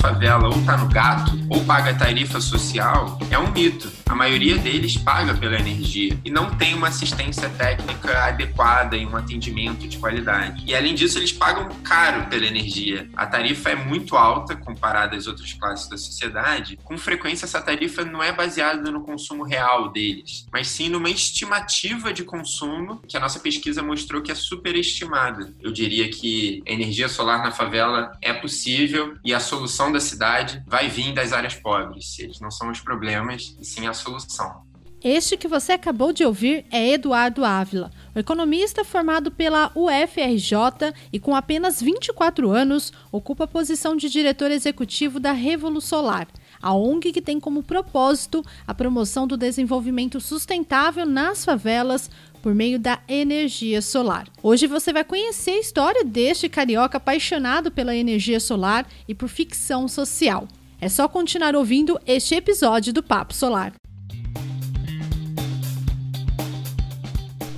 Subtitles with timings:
[0.00, 3.90] favela ou tá no gato ou paga tarifa social é um mito.
[4.08, 9.16] A maioria deles paga pela energia e não tem uma assistência técnica adequada e um
[9.16, 10.62] atendimento de qualidade.
[10.64, 13.08] E além disso, eles pagam caro pela energia.
[13.16, 16.78] A tarifa é muito alta comparada às outras classes da sociedade.
[16.84, 22.12] Com frequência, essa tarifa não é baseada no consumo real deles, mas sim numa estimativa
[22.12, 25.52] de consumo que a nossa pesquisa mostrou que é superestimada.
[25.60, 30.88] Eu diria que energia solar na favela é possível e a solução da cidade vai
[30.88, 32.18] vir das áreas pobres.
[32.18, 34.62] Eles não são os problemas, e sim a solução.
[35.02, 41.18] Este que você acabou de ouvir é Eduardo Ávila, o economista formado pela UFRJ e
[41.18, 46.28] com apenas 24 anos, ocupa a posição de diretor executivo da Revolusolar,
[46.60, 52.10] a ONG que tem como propósito a promoção do desenvolvimento sustentável nas favelas
[52.42, 54.28] por meio da energia solar.
[54.42, 59.88] Hoje você vai conhecer a história deste carioca apaixonado pela energia solar e por ficção
[59.88, 60.46] social.
[60.82, 63.74] É só continuar ouvindo este episódio do Papo Solar.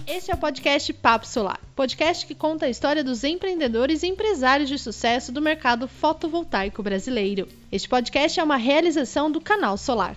[0.05, 4.69] Este é o podcast Papo Solar, podcast que conta a história dos empreendedores e empresários
[4.69, 7.47] de sucesso do mercado fotovoltaico brasileiro.
[7.71, 10.17] Este podcast é uma realização do Canal Solar.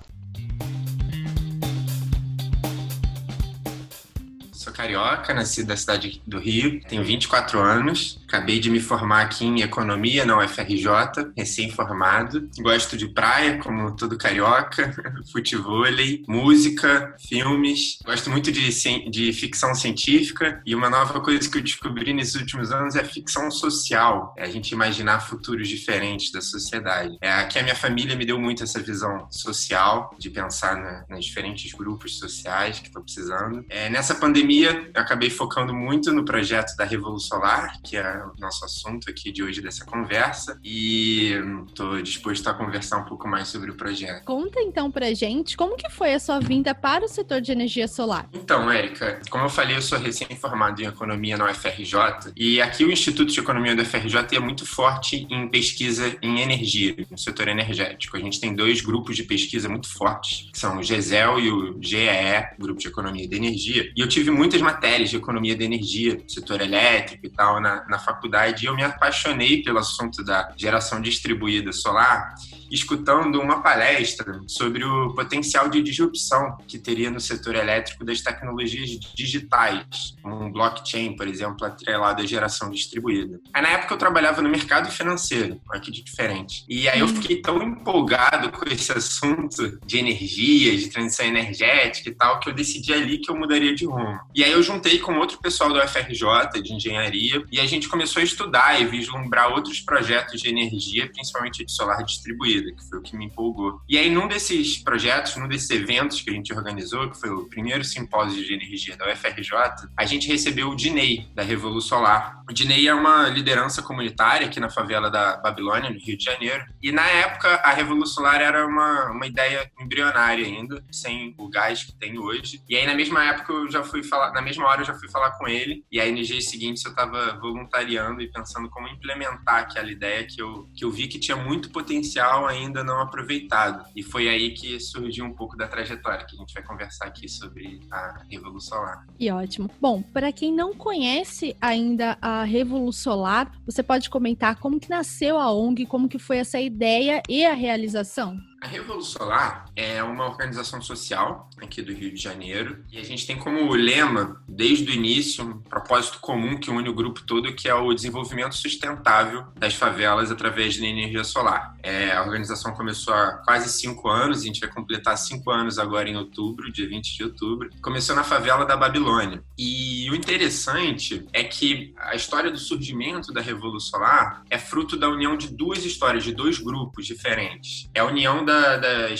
[4.76, 9.62] Carioca, nasci da cidade do Rio, tenho 24 anos, acabei de me formar aqui em
[9.62, 12.50] economia na UFRJ, recém-formado.
[12.60, 14.94] Gosto de praia, como todo carioca,
[15.32, 15.86] futebol,
[16.28, 18.00] música, filmes.
[18.04, 18.70] Gosto muito de,
[19.10, 23.50] de ficção científica e uma nova coisa que eu descobri nesses últimos anos é ficção
[23.50, 24.34] social.
[24.38, 27.18] É a gente imaginar futuros diferentes da sociedade.
[27.22, 31.26] É aqui a minha família me deu muito essa visão social de pensar na, nos
[31.26, 33.64] diferentes grupos sociais que estão precisando.
[33.70, 38.40] É, nessa pandemia eu acabei focando muito no projeto da Revolução Solar, que é o
[38.40, 41.34] nosso assunto aqui de hoje dessa conversa, e
[41.68, 44.24] estou disposto a conversar um pouco mais sobre o projeto.
[44.24, 47.88] Conta então pra gente como que foi a sua vinda para o setor de energia
[47.88, 48.30] solar.
[48.34, 52.92] Então, Érica, como eu falei, eu sou recém-formado em economia na UFRJ, e aqui o
[52.92, 58.16] Instituto de Economia da UFRJ é muito forte em pesquisa em energia, no setor energético.
[58.16, 61.78] A gente tem dois grupos de pesquisa muito fortes, que são o GESEL e o
[61.82, 65.64] GEE, Grupo de Economia da Energia, e eu tive muito muitas matérias de economia da
[65.64, 70.54] energia, setor elétrico e tal na, na faculdade, e eu me apaixonei pelo assunto da
[70.56, 72.36] geração distribuída solar
[72.72, 79.00] escutando uma palestra sobre o potencial de disrupção que teria no setor elétrico das tecnologias
[79.14, 83.40] digitais, como um blockchain, por exemplo, atrelado à geração distribuída.
[83.54, 86.66] Aí, na época eu trabalhava no mercado financeiro, aqui de diferente.
[86.68, 87.16] E aí eu uhum.
[87.16, 92.54] fiquei tão empolgado com esse assunto de energia, de transição energética e tal, que eu
[92.54, 94.20] decidi ali que eu mudaria de rumo.
[94.34, 98.22] E aí eu juntei com outro pessoal do UFRJ, de engenharia, e a gente começou
[98.22, 103.02] a estudar e vislumbrar outros projetos de energia, principalmente de solar distribuído que foi o
[103.02, 103.82] que me empolgou.
[103.88, 107.48] E aí, num desses projetos, num desses eventos que a gente organizou, que foi o
[107.50, 112.44] primeiro simpósio de energia da UFRJ, a gente recebeu o Dinei, da Revolução Solar.
[112.50, 116.66] O Dinei é uma liderança comunitária aqui na favela da Babilônia, no Rio de Janeiro.
[116.82, 121.84] E na época, a Revolução Solar era uma, uma ideia embrionária ainda, sem o gás
[121.84, 122.62] que tem hoje.
[122.68, 125.10] E aí, na mesma época, eu já fui falar, na mesma hora, eu já fui
[125.10, 125.86] falar com ele.
[125.90, 130.42] E aí, nos dias seguintes, eu estava voluntariando e pensando como implementar aquela ideia que
[130.42, 133.86] eu, que eu vi que tinha muito potencial ainda não aproveitado.
[133.96, 137.30] E foi aí que surgiu um pouco da trajetória, que a gente vai conversar aqui
[137.30, 139.06] sobre a Revolução Solar.
[139.18, 139.70] E ótimo.
[139.80, 145.38] Bom, para quem não conhece ainda a Revolução Solar, você pode comentar como que nasceu
[145.38, 148.36] a ONG, como que foi essa ideia e a realização?
[148.62, 153.26] A Revolução Solar é uma organização social aqui do Rio de Janeiro e a gente
[153.26, 157.68] tem como lema, desde o início, um propósito comum que une o grupo todo, que
[157.68, 161.76] é o desenvolvimento sustentável das favelas através da energia solar.
[161.82, 166.10] É, a organização começou há quase cinco anos, a gente vai completar cinco anos agora
[166.10, 167.70] em outubro, dia 20 de outubro.
[167.82, 169.44] Começou na favela da Babilônia.
[169.58, 175.08] E o interessante é que a história do surgimento da Revolução Solar é fruto da
[175.08, 177.88] união de duas histórias, de dois grupos diferentes.
[177.94, 179.12] É a união da da, da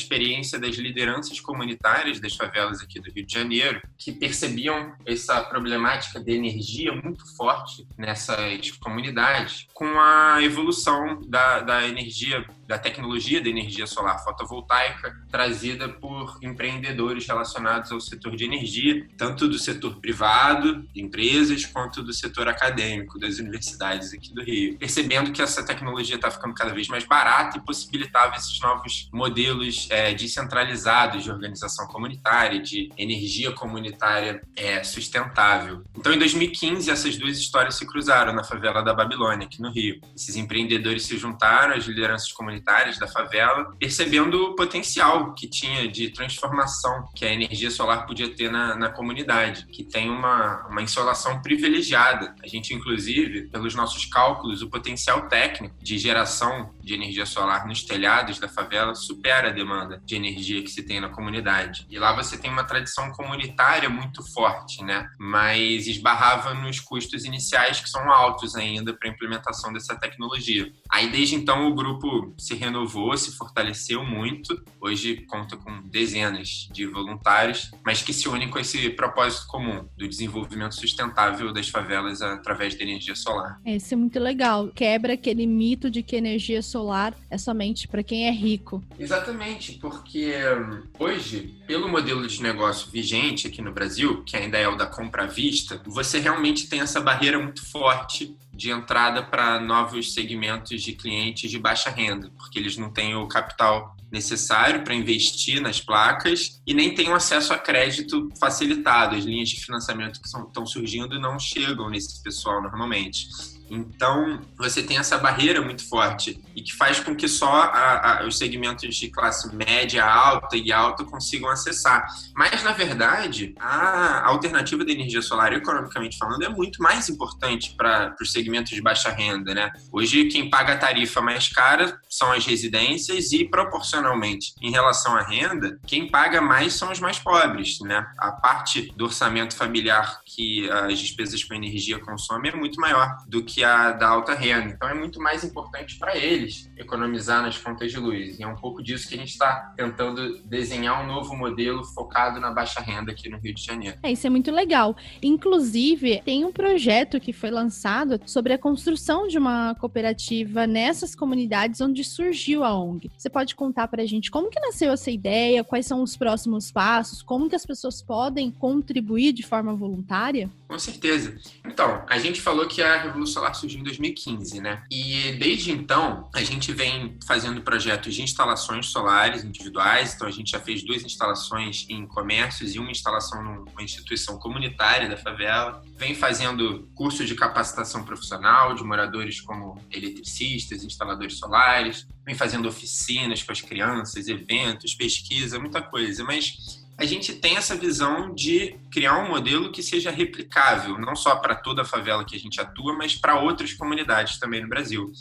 [0.52, 6.34] das lideranças comunitárias das favelas aqui do Rio de Janeiro, que percebiam essa problemática de
[6.34, 13.86] energia muito forte nessas comunidades, com a evolução da, da energia da tecnologia da energia
[13.88, 21.66] solar fotovoltaica trazida por empreendedores relacionados ao setor de energia, tanto do setor privado, empresas,
[21.66, 24.78] quanto do setor acadêmico, das universidades aqui do Rio.
[24.78, 29.88] Percebendo que essa tecnologia está ficando cada vez mais barata e possibilitava esses novos modelos
[29.92, 35.84] é, descentralizados de organização comunitária, de energia comunitária é, sustentável.
[35.96, 40.00] Então, em 2015, essas duas histórias se cruzaram na favela da Babilônia, aqui no Rio.
[40.16, 45.88] Esses empreendedores se juntaram às lideranças comunitárias comunitárias da favela, percebendo o potencial que tinha
[45.88, 50.82] de transformação que a energia solar podia ter na, na comunidade, que tem uma, uma
[50.82, 52.36] insolação privilegiada.
[52.44, 57.84] A gente, inclusive, pelos nossos cálculos, o potencial técnico de geração de energia solar nos
[57.84, 61.86] telhados da favela supera a demanda de energia que se tem na comunidade.
[61.90, 65.08] E lá você tem uma tradição comunitária muito forte, né?
[65.20, 70.72] Mas esbarrava nos custos iniciais que são altos ainda para a implementação dessa tecnologia.
[70.90, 74.64] Aí desde então o grupo se renovou, se fortaleceu muito.
[74.80, 80.08] Hoje conta com dezenas de voluntários, mas que se unem com esse propósito comum do
[80.08, 83.60] desenvolvimento sustentável das favelas através da energia solar.
[83.66, 84.70] Isso é muito legal.
[84.70, 88.84] Quebra aquele mito de que energia solar é somente para quem é rico.
[89.00, 94.68] Exatamente, porque hum, hoje, pelo modelo de negócio vigente aqui no Brasil, que ainda é
[94.68, 99.60] o da compra à vista, você realmente tem essa barreira muito forte de entrada para
[99.60, 104.96] novos segmentos de clientes de baixa renda, porque eles não têm o capital necessário para
[104.96, 109.16] investir nas placas e nem têm acesso a crédito facilitado.
[109.16, 113.28] As linhas de financiamento que estão surgindo não chegam nesse pessoal normalmente.
[113.70, 118.28] Então, você tem essa barreira muito forte e que faz com que só a, a,
[118.28, 122.06] os segmentos de classe média, alta e alta consigam acessar.
[122.36, 128.16] Mas, na verdade, a alternativa da energia solar, economicamente falando, é muito mais importante para
[128.22, 129.54] os segmentos de baixa renda.
[129.54, 129.72] Né?
[129.92, 135.22] Hoje, quem paga a tarifa mais cara são as residências e, proporcionalmente, em relação à
[135.22, 137.80] renda, quem paga mais são os mais pobres.
[137.82, 138.06] Né?
[138.18, 143.44] A parte do orçamento familiar que as despesas com energia consomem é muito maior do
[143.44, 144.74] que a da alta renda.
[144.74, 148.40] Então é muito mais importante para eles economizar nas contas de luz.
[148.40, 152.40] E é um pouco disso que a gente está tentando desenhar um novo modelo focado
[152.40, 153.98] na baixa renda aqui no Rio de Janeiro.
[154.04, 154.96] É, isso é muito legal.
[155.22, 161.82] Inclusive, tem um projeto que foi lançado sobre a construção de uma cooperativa nessas comunidades
[161.82, 163.12] onde surgiu a ONG.
[163.18, 166.72] Você pode contar para a gente como que nasceu essa ideia, quais são os próximos
[166.72, 170.50] passos, como que as pessoas podem contribuir de forma voluntária?
[170.68, 171.38] Com certeza.
[171.64, 174.84] Então, a gente falou que a Revolução Solar surgiu em 2015, né?
[174.90, 180.16] E desde então, a gente vem fazendo projetos de instalações solares individuais.
[180.16, 185.08] Então, a gente já fez duas instalações em comércios e uma instalação numa instituição comunitária
[185.08, 185.84] da favela.
[185.98, 192.08] Vem fazendo cursos de capacitação profissional de moradores como eletricistas, instaladores solares.
[192.26, 196.24] Vem fazendo oficinas com as crianças, eventos, pesquisa, muita coisa.
[196.24, 201.36] Mas a gente tem essa visão de criar um modelo que seja replicável, não só
[201.36, 205.12] para toda a favela que a gente atua, mas para outras comunidades também no Brasil.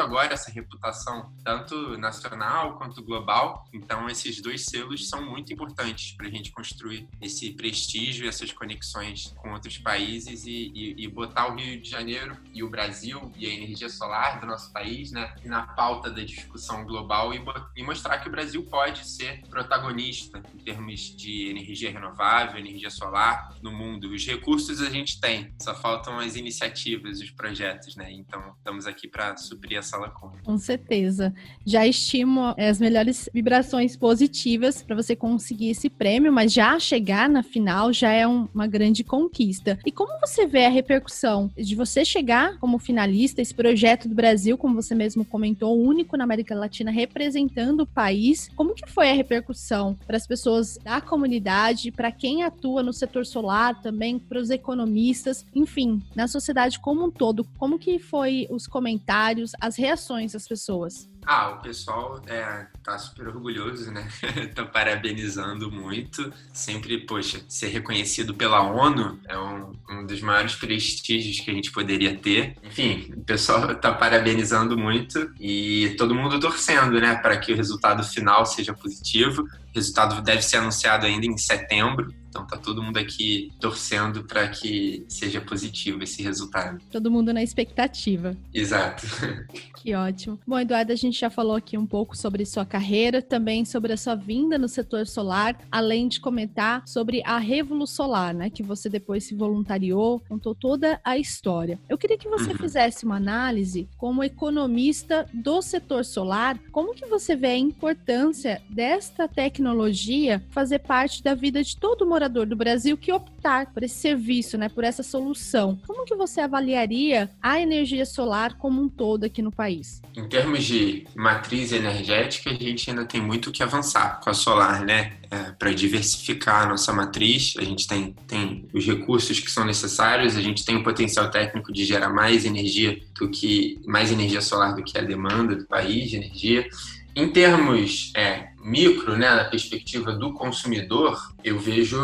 [0.00, 3.64] agora essa reputação, tanto nacional quanto global.
[3.72, 9.32] Então, esses dois selos são muito importantes para a gente construir esse prestígio, essas conexões
[9.36, 13.46] com outros países e, e, e, botar o Rio de Janeiro e o Brasil e
[13.46, 17.42] a energia solar do nosso país né, na pauta da discussão global e,
[17.76, 23.54] e mostrar que o Brasil pode ser protagonista em termos de energia renovável, energia solar
[23.62, 24.10] no mundo.
[24.12, 28.10] Os recursos a gente tem, só faltam as iniciativas, os projetos, né?
[28.12, 30.34] Então, estamos aqui para suprir essa lacuna.
[30.44, 31.34] Com certeza.
[31.64, 37.42] Já estimo as melhores vibrações positivas para você conseguir esse prêmio, mas já chegar na
[37.42, 39.78] final já é um, uma grande conquista.
[39.86, 44.58] E como você vê a repercussão de você chegar como finalista, esse projeto do Brasil,
[44.58, 48.50] como você mesmo comentou, único na América Latina, representando o país?
[48.56, 53.24] Como que foi a repercussão para as pessoas da comunidade, para quem atua no setor
[53.24, 57.44] solar, também para os economistas, enfim, na sociedade como um todo.
[57.58, 61.11] Como que foi os comentários, as reações das pessoas?
[61.24, 64.08] Ah, o pessoal é, tá super orgulhoso, né?
[64.54, 66.32] tá parabenizando muito.
[66.52, 71.70] Sempre, poxa, ser reconhecido pela ONU é um, um, dos maiores prestígios que a gente
[71.70, 72.56] poderia ter.
[72.62, 78.02] Enfim, o pessoal tá parabenizando muito e todo mundo torcendo, né, para que o resultado
[78.02, 79.42] final seja positivo.
[79.42, 82.12] O resultado deve ser anunciado ainda em setembro.
[82.32, 86.82] Então tá todo mundo aqui torcendo para que seja positivo esse resultado.
[86.90, 88.34] Todo mundo na expectativa.
[88.54, 89.06] Exato.
[89.82, 90.38] Que ótimo.
[90.46, 93.96] Bom, Eduardo, a gente já falou aqui um pouco sobre sua carreira, também sobre a
[93.96, 98.48] sua vinda no setor solar, além de comentar sobre a Revolu Solar, né?
[98.48, 101.80] Que você depois se voluntariou, contou toda a história.
[101.88, 102.58] Eu queria que você uhum.
[102.58, 109.26] fizesse uma análise como economista do setor solar, como que você vê a importância desta
[109.26, 114.56] tecnologia fazer parte da vida de todo morador do Brasil que optar por esse serviço,
[114.56, 114.68] né?
[114.68, 115.78] Por essa solução.
[115.86, 120.00] Como que você avaliaria a energia solar como um todo aqui no país?
[120.16, 124.84] Em termos de matriz energética, a gente ainda tem muito que avançar com a solar,
[124.84, 125.14] né?
[125.30, 130.36] É, Para diversificar a nossa matriz, a gente tem, tem os recursos que são necessários,
[130.36, 134.74] a gente tem o potencial técnico de gerar mais energia do que mais energia solar
[134.74, 136.68] do que a demanda do país de energia.
[137.14, 141.98] Em termos é, micro, né, na perspectiva do consumidor, eu vejo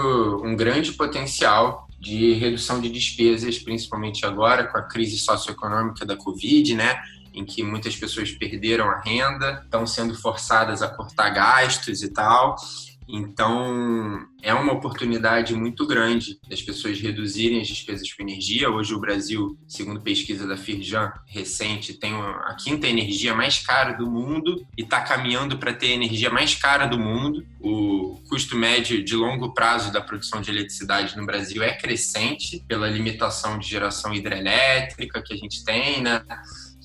[0.45, 6.75] um grande potencial de redução de despesas, principalmente agora com a crise socioeconômica da Covid,
[6.75, 7.01] né?
[7.39, 12.57] em que muitas pessoas perderam a renda, estão sendo forçadas a cortar gastos e tal.
[13.09, 18.71] Então, é uma oportunidade muito grande das pessoas reduzirem as despesas com energia.
[18.71, 24.11] Hoje, o Brasil, segundo pesquisa da Firjan recente, tem a quinta energia mais cara do
[24.11, 27.47] mundo e está caminhando para ter a energia mais cara do mundo.
[27.59, 32.91] O custo médio de longo prazo da produção de eletricidade no Brasil é crescente pela
[32.91, 36.23] limitação de geração hidrelétrica que a gente tem, né?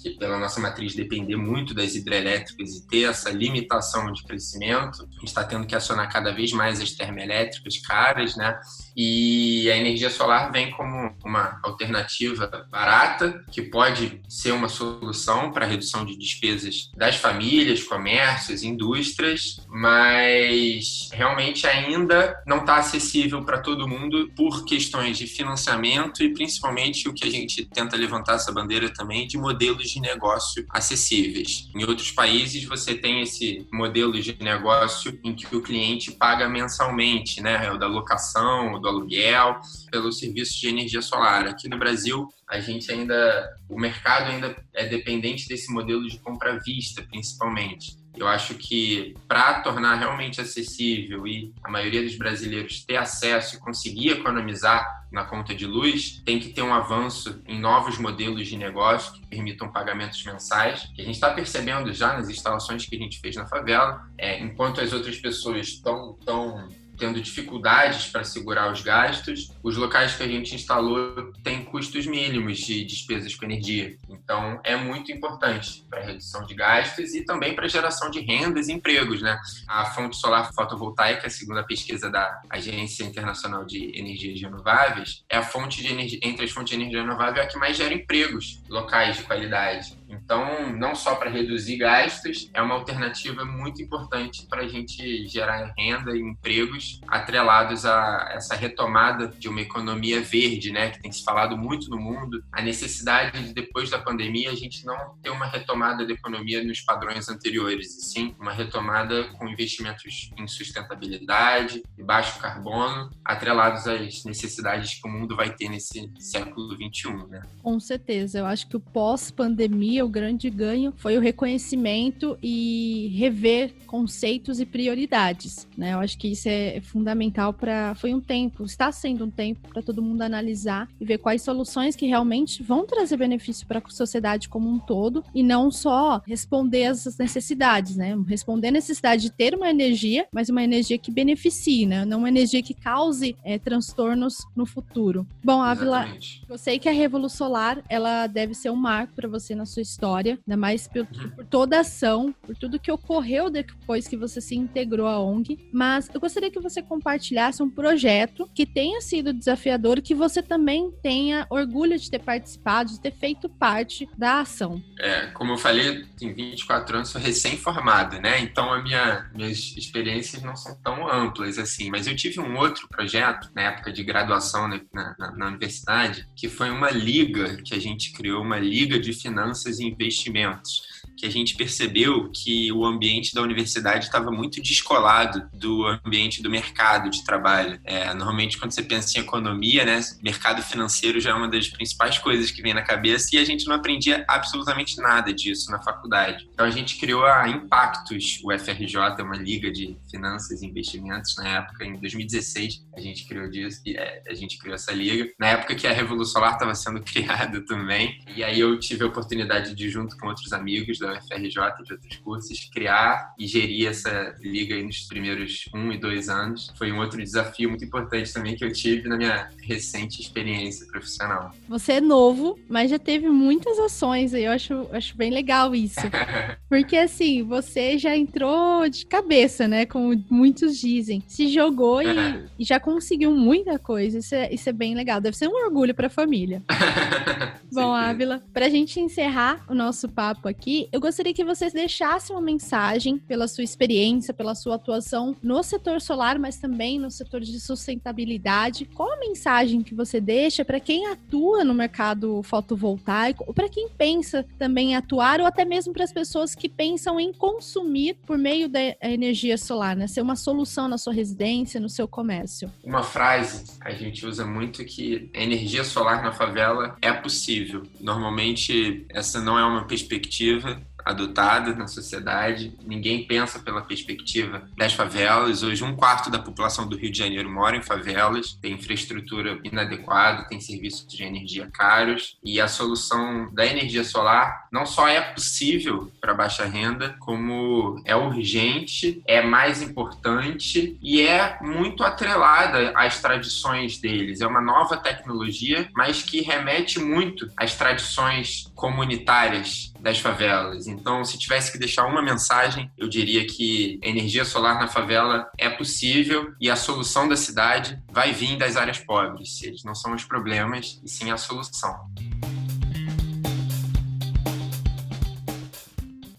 [0.04, 5.14] Que pela nossa matriz depender muito das hidrelétricas e ter essa limitação de crescimento, a
[5.14, 8.60] gente está tendo que acionar cada vez mais as termoelétricas caras, né?
[8.96, 15.66] E a energia solar vem como uma alternativa barata, que pode ser uma solução para
[15.66, 23.88] redução de despesas das famílias, comércios, indústrias, mas realmente ainda não está acessível para todo
[23.88, 28.90] mundo por questões de financiamento e principalmente o que a gente tenta levantar essa bandeira
[28.94, 31.70] também de modelos de negócio acessíveis.
[31.76, 37.42] Em outros países você tem esse modelo de negócio em que o cliente paga mensalmente,
[37.42, 37.66] né?
[37.66, 39.60] É o da locação, do aluguel,
[39.92, 41.48] pelo serviço de energia solar.
[41.48, 46.54] Aqui no Brasil, a gente ainda, o mercado ainda é dependente desse modelo de compra
[46.54, 48.03] à vista, principalmente.
[48.16, 53.60] Eu acho que para tornar realmente acessível e a maioria dos brasileiros ter acesso e
[53.60, 58.58] conseguir economizar na conta de luz, tem que ter um avanço em novos modelos de
[58.58, 60.88] negócio que permitam pagamentos mensais.
[60.98, 64.82] A gente está percebendo já nas instalações que a gente fez na favela, é, enquanto
[64.82, 70.28] as outras pessoas estão tão tendo dificuldades para segurar os gastos, os locais que a
[70.28, 73.98] gente instalou têm custos mínimos de despesas com energia.
[74.10, 78.20] Então, é muito importante para a redução de gastos e também para a geração de
[78.20, 79.22] rendas e empregos.
[79.22, 79.40] Né?
[79.68, 85.44] A fonte solar fotovoltaica, segundo a pesquisa da Agência Internacional de Energias Renováveis, é a
[85.44, 88.62] fonte de energia, entre as fontes de energia renovável, é a que mais gera empregos
[88.68, 89.98] locais de qualidade.
[90.10, 95.74] Então, não só para reduzir gastos, é uma alternativa muito importante para a gente gerar
[95.78, 101.24] renda e empregos atrelados a essa retomada de uma economia verde, né, que tem se
[101.24, 105.46] falado muito no mundo, a necessidade de depois da pandemia a gente não ter uma
[105.46, 112.04] retomada da economia nos padrões anteriores, e sim uma retomada com investimentos em sustentabilidade e
[112.04, 117.44] baixo carbono, atrelados às necessidades que o mundo vai ter nesse século 21, né?
[117.62, 123.74] Com certeza, eu acho que o pós-pandemia o grande ganho foi o reconhecimento e rever
[123.86, 125.94] conceitos e prioridades, né?
[125.94, 129.82] Eu acho que isso é fundamental para foi um tempo, está sendo um tempo para
[129.82, 134.50] todo mundo analisar e ver quais soluções que realmente vão trazer benefício para a sociedade
[134.50, 138.16] como um todo e não só responder às necessidades, né?
[138.28, 142.06] Responder a necessidade de ter uma energia, mas uma energia que beneficie, né?
[142.06, 145.28] Não uma energia que cause é, transtornos no futuro.
[145.44, 146.08] Bom, Ávila,
[146.48, 149.82] eu sei que a Revolução Solar ela deve ser um marco para você na sua
[149.82, 151.30] história, ainda mais por, uhum.
[151.36, 155.58] por, toda a ação, por tudo que ocorreu depois que você se integrou à ONG.
[155.74, 160.92] Mas eu gostaria que você compartilhasse um projeto que tenha sido desafiador, que você também
[161.02, 164.82] tenha orgulho de ter participado, de ter feito parte da ação.
[165.00, 168.40] É, como eu falei, tem 24 anos, sou recém-formado, né?
[168.40, 172.88] Então a minha, minhas experiências não são tão amplas assim, mas eu tive um outro
[172.88, 177.80] projeto na época de graduação na, na, na universidade, que foi uma liga que a
[177.80, 180.93] gente criou, uma liga de finanças e investimentos.
[181.18, 186.50] Que a gente percebeu que o ambiente da universidade estava muito descolado do ambiente do
[186.50, 187.80] mercado de trabalho.
[187.86, 192.18] É, normalmente, quando você pensa em economia, né, mercado financeiro já é uma das principais
[192.18, 196.48] coisas que vem na cabeça e a gente não aprendia absolutamente nada disso na faculdade.
[196.54, 201.36] Então, a gente criou a Impactos, o FRJ, é uma liga de finanças e investimentos
[201.38, 205.30] na época, em 2016, a gente criou disso, é, a gente criou essa liga.
[205.40, 209.08] Na época que a Revolução Solar estava sendo criada também, e aí eu tive a
[209.08, 213.90] oportunidade de, junto com outros amigos da UFRJ e de outros cursos, criar e gerir
[213.90, 216.72] essa liga nos primeiros um e dois anos.
[216.78, 221.52] Foi um outro desafio muito importante também que eu tive na minha recente experiência profissional.
[221.68, 226.00] Você é novo, mas já teve muitas ações e eu acho, acho bem legal isso.
[226.70, 229.86] Porque assim, você já entrou de cabeça, né?
[229.86, 231.24] Como muitos dizem.
[231.28, 232.16] Se jogou e,
[232.58, 234.20] e já conseguiu muita coisa.
[234.20, 235.22] Isso é, isso é bem legal.
[235.22, 236.64] Deve ser um orgulho para a família.
[237.72, 242.32] Bom, Ávila, para a gente encerrar o nosso papo aqui, eu gostaria que você deixasse
[242.32, 247.42] uma mensagem pela sua experiência, pela sua atuação no setor solar, mas também no setor
[247.42, 248.86] de sustentabilidade.
[248.86, 253.90] Qual a mensagem que você deixa para quem atua no mercado fotovoltaico, ou para quem
[253.90, 258.38] pensa também em atuar, ou até mesmo para as pessoas que pensam em consumir por
[258.38, 260.06] meio da energia solar, né?
[260.06, 262.72] Ser uma solução na sua residência, no seu comércio?
[262.84, 267.82] Uma frase a gente usa muito que a energia solar na favela é possível.
[268.00, 272.76] Normalmente essa não é uma perspectiva adotada na sociedade.
[272.86, 275.64] Ninguém pensa pela perspectiva das favelas.
[275.64, 280.48] Hoje, um quarto da população do Rio de Janeiro mora em favelas, tem infraestrutura inadequada,
[280.48, 282.38] tem serviços de energia caros.
[282.44, 288.16] E a solução da energia solar não só é possível para baixa renda, como é
[288.16, 294.42] urgente, é mais importante e é muito atrelada às tradições deles.
[294.42, 300.86] É uma nova tecnologia, mas que remete muito às tradições comunitárias das favelas.
[300.86, 305.70] Então, se tivesse que deixar uma mensagem, eu diria que energia solar na favela é
[305.70, 309.64] possível e a solução da cidade vai vir das áreas pobres.
[309.64, 311.96] Eles não são os problemas, e sim a solução.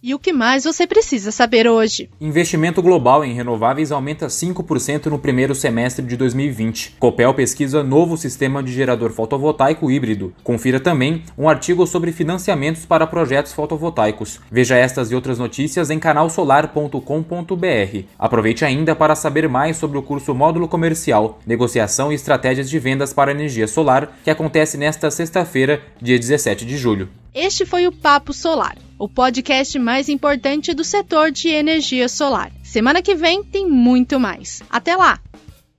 [0.07, 2.11] E o que mais você precisa saber hoje?
[2.21, 6.97] Investimento global em renováveis aumenta 5% no primeiro semestre de 2020.
[6.99, 10.35] Copel pesquisa novo sistema de gerador fotovoltaico híbrido.
[10.45, 14.43] Confira também um artigo sobre financiamentos para projetos fotovoltaicos.
[14.51, 18.05] Veja estas e outras notícias em canalsolar.com.br.
[18.19, 23.15] Aproveite ainda para saber mais sobre o curso Módulo Comercial, Negociação e Estratégias de Vendas
[23.15, 27.09] para Energia Solar, que acontece nesta sexta-feira, dia 17 de julho.
[27.35, 32.53] Este foi o Papo Solar, o podcast mais importante do setor de energia solar.
[32.63, 34.63] Semana que vem tem muito mais.
[34.71, 35.21] Até lá!